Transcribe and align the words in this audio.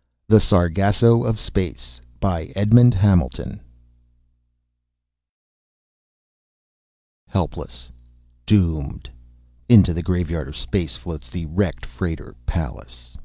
]The 0.30 0.40
Sargasso 0.40 1.22
of 1.24 1.38
Space 1.38 2.00
By 2.20 2.44
Edmond 2.56 2.94
Hamilton 2.94 3.60
Helpless, 7.28 7.90
doomed, 8.46 9.10
into 9.68 9.92
the 9.92 10.02
graveyard 10.02 10.48
of 10.48 10.56
space 10.56 10.96
floats 10.96 11.28
the 11.28 11.44
wrecked 11.44 11.84
freighter 11.84 12.34
Pallas. 12.46 13.18